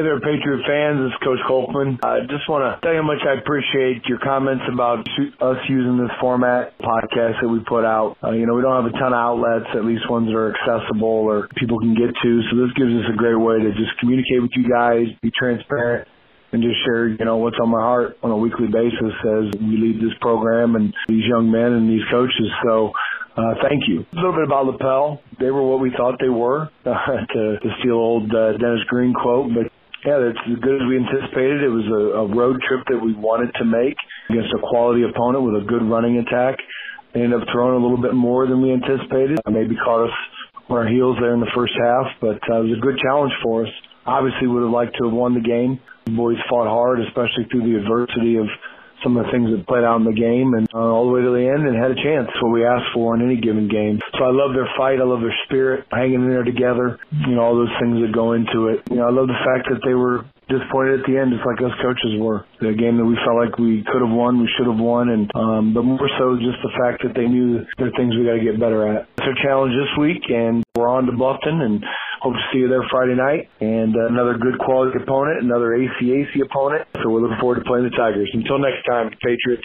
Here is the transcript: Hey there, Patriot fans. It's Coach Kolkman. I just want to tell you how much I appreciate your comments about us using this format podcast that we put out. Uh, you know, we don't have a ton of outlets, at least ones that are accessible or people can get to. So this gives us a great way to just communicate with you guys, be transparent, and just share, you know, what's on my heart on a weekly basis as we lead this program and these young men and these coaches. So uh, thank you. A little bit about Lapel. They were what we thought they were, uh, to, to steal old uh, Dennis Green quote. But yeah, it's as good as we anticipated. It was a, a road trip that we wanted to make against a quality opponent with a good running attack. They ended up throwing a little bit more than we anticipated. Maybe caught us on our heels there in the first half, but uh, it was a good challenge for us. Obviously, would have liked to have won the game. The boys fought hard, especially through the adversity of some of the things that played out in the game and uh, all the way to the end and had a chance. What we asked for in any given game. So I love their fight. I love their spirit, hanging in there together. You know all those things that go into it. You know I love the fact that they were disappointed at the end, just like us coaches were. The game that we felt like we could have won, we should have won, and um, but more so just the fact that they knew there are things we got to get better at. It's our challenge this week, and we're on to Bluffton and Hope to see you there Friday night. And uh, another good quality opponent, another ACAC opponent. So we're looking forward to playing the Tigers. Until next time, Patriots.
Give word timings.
Hey 0.00 0.08
there, 0.08 0.16
Patriot 0.16 0.64
fans. 0.64 1.12
It's 1.12 1.20
Coach 1.20 1.44
Kolkman. 1.44 2.00
I 2.00 2.24
just 2.24 2.48
want 2.48 2.64
to 2.64 2.80
tell 2.80 2.96
you 2.96 3.04
how 3.04 3.06
much 3.06 3.20
I 3.20 3.36
appreciate 3.36 4.00
your 4.08 4.16
comments 4.16 4.64
about 4.72 5.04
us 5.04 5.60
using 5.68 6.00
this 6.00 6.08
format 6.16 6.72
podcast 6.80 7.36
that 7.44 7.48
we 7.52 7.60
put 7.68 7.84
out. 7.84 8.16
Uh, 8.24 8.32
you 8.32 8.48
know, 8.48 8.56
we 8.56 8.64
don't 8.64 8.72
have 8.80 8.88
a 8.88 8.96
ton 8.96 9.12
of 9.12 9.20
outlets, 9.20 9.68
at 9.76 9.84
least 9.84 10.08
ones 10.08 10.32
that 10.32 10.40
are 10.40 10.56
accessible 10.56 11.28
or 11.28 11.52
people 11.60 11.76
can 11.76 11.92
get 11.92 12.16
to. 12.16 12.30
So 12.48 12.64
this 12.64 12.72
gives 12.80 12.96
us 12.96 13.12
a 13.12 13.16
great 13.20 13.36
way 13.36 13.60
to 13.60 13.76
just 13.76 13.92
communicate 14.00 14.40
with 14.40 14.56
you 14.56 14.72
guys, 14.72 15.04
be 15.20 15.28
transparent, 15.36 16.08
and 16.56 16.64
just 16.64 16.80
share, 16.88 17.12
you 17.12 17.28
know, 17.28 17.36
what's 17.36 17.60
on 17.60 17.68
my 17.68 17.84
heart 17.84 18.16
on 18.24 18.32
a 18.32 18.40
weekly 18.40 18.72
basis 18.72 19.12
as 19.20 19.52
we 19.60 19.76
lead 19.76 20.00
this 20.00 20.16
program 20.24 20.80
and 20.80 20.96
these 21.12 21.28
young 21.28 21.52
men 21.52 21.76
and 21.76 21.92
these 21.92 22.08
coaches. 22.08 22.48
So 22.64 22.96
uh, 23.36 23.54
thank 23.62 23.84
you. 23.86 24.04
A 24.12 24.16
little 24.16 24.32
bit 24.32 24.44
about 24.44 24.66
Lapel. 24.66 25.22
They 25.38 25.50
were 25.50 25.62
what 25.62 25.80
we 25.80 25.92
thought 25.96 26.16
they 26.20 26.28
were, 26.28 26.68
uh, 26.84 26.88
to, 27.34 27.58
to 27.60 27.68
steal 27.80 27.94
old 27.94 28.34
uh, 28.34 28.56
Dennis 28.58 28.82
Green 28.88 29.14
quote. 29.14 29.52
But 29.54 29.69
yeah, 30.04 30.16
it's 30.32 30.40
as 30.48 30.58
good 30.64 30.80
as 30.80 30.88
we 30.88 30.96
anticipated. 30.96 31.60
It 31.60 31.68
was 31.68 31.84
a, 31.84 32.24
a 32.24 32.26
road 32.32 32.56
trip 32.64 32.88
that 32.88 32.96
we 32.96 33.12
wanted 33.12 33.52
to 33.60 33.64
make 33.64 33.96
against 34.30 34.48
a 34.56 34.60
quality 34.60 35.04
opponent 35.04 35.44
with 35.44 35.60
a 35.60 35.64
good 35.66 35.84
running 35.84 36.16
attack. 36.18 36.56
They 37.12 37.20
ended 37.20 37.42
up 37.42 37.48
throwing 37.52 37.76
a 37.76 37.82
little 37.82 38.00
bit 38.00 38.14
more 38.14 38.46
than 38.46 38.62
we 38.62 38.72
anticipated. 38.72 39.40
Maybe 39.44 39.76
caught 39.76 40.08
us 40.08 40.16
on 40.70 40.78
our 40.78 40.88
heels 40.88 41.16
there 41.20 41.34
in 41.34 41.40
the 41.40 41.52
first 41.54 41.74
half, 41.76 42.06
but 42.20 42.40
uh, 42.48 42.62
it 42.64 42.70
was 42.70 42.78
a 42.78 42.80
good 42.80 42.96
challenge 43.02 43.32
for 43.42 43.66
us. 43.66 43.72
Obviously, 44.06 44.46
would 44.46 44.62
have 44.62 44.72
liked 44.72 44.96
to 44.96 45.04
have 45.04 45.12
won 45.12 45.34
the 45.34 45.44
game. 45.44 45.80
The 46.06 46.16
boys 46.16 46.38
fought 46.48 46.66
hard, 46.66 47.00
especially 47.00 47.44
through 47.50 47.68
the 47.68 47.76
adversity 47.76 48.36
of 48.40 48.46
some 49.02 49.16
of 49.16 49.26
the 49.26 49.32
things 49.32 49.50
that 49.50 49.66
played 49.66 49.84
out 49.84 50.00
in 50.00 50.06
the 50.06 50.16
game 50.16 50.54
and 50.54 50.68
uh, 50.72 50.78
all 50.78 51.06
the 51.06 51.14
way 51.14 51.22
to 51.22 51.32
the 51.32 51.46
end 51.46 51.66
and 51.66 51.76
had 51.76 51.90
a 51.90 51.98
chance. 51.98 52.28
What 52.40 52.52
we 52.52 52.64
asked 52.64 52.92
for 52.94 53.14
in 53.16 53.24
any 53.24 53.40
given 53.40 53.68
game. 53.68 54.00
So 54.18 54.24
I 54.24 54.32
love 54.32 54.52
their 54.52 54.68
fight. 54.76 55.00
I 55.00 55.06
love 55.08 55.20
their 55.20 55.36
spirit, 55.46 55.86
hanging 55.90 56.26
in 56.26 56.30
there 56.30 56.44
together. 56.44 56.98
You 57.10 57.36
know 57.36 57.42
all 57.42 57.56
those 57.56 57.72
things 57.80 58.00
that 58.00 58.12
go 58.12 58.32
into 58.32 58.72
it. 58.72 58.84
You 58.90 59.00
know 59.00 59.08
I 59.08 59.12
love 59.12 59.28
the 59.28 59.40
fact 59.44 59.68
that 59.70 59.80
they 59.84 59.94
were 59.94 60.24
disappointed 60.50 61.00
at 61.00 61.06
the 61.06 61.14
end, 61.14 61.30
just 61.30 61.46
like 61.46 61.62
us 61.62 61.72
coaches 61.78 62.18
were. 62.18 62.44
The 62.58 62.74
game 62.74 62.98
that 62.98 63.06
we 63.06 63.14
felt 63.22 63.38
like 63.38 63.56
we 63.56 63.86
could 63.86 64.02
have 64.02 64.10
won, 64.10 64.42
we 64.42 64.50
should 64.58 64.66
have 64.66 64.82
won, 64.82 65.08
and 65.08 65.30
um, 65.38 65.72
but 65.72 65.86
more 65.86 66.10
so 66.18 66.34
just 66.36 66.58
the 66.66 66.74
fact 66.74 67.06
that 67.06 67.14
they 67.14 67.30
knew 67.30 67.62
there 67.78 67.88
are 67.88 67.96
things 67.96 68.18
we 68.18 68.26
got 68.26 68.36
to 68.36 68.44
get 68.44 68.58
better 68.58 68.82
at. 68.84 69.06
It's 69.16 69.30
our 69.30 69.38
challenge 69.38 69.72
this 69.78 69.94
week, 69.96 70.26
and 70.28 70.66
we're 70.74 70.90
on 70.90 71.06
to 71.06 71.14
Bluffton 71.14 71.62
and 71.62 71.80
Hope 72.20 72.34
to 72.34 72.44
see 72.52 72.58
you 72.60 72.68
there 72.68 72.84
Friday 72.90 73.16
night. 73.16 73.48
And 73.60 73.96
uh, 73.96 74.12
another 74.12 74.36
good 74.36 74.58
quality 74.58 74.98
opponent, 75.02 75.42
another 75.42 75.72
ACAC 75.72 76.36
opponent. 76.44 76.86
So 77.02 77.08
we're 77.08 77.24
looking 77.24 77.40
forward 77.40 77.58
to 77.60 77.64
playing 77.64 77.88
the 77.88 77.96
Tigers. 77.96 78.28
Until 78.32 78.58
next 78.58 78.84
time, 78.84 79.10
Patriots. 79.24 79.64